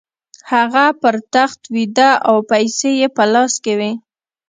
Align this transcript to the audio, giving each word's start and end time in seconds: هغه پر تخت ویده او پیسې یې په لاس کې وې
هغه 0.51 0.85
پر 1.01 1.15
تخت 1.33 1.61
ویده 1.75 2.09
او 2.29 2.35
پیسې 2.51 2.89
یې 2.99 3.07
په 3.15 3.23
لاس 3.33 3.53
کې 3.63 3.73
وې 3.79 3.91